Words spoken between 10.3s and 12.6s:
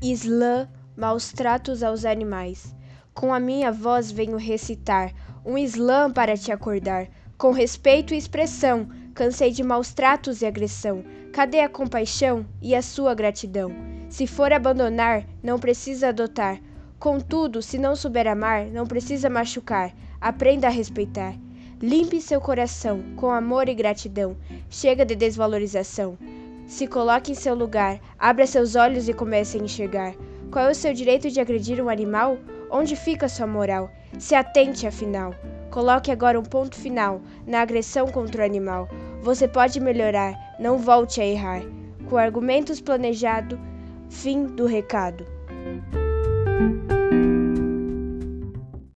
e agressão. Cadê a compaixão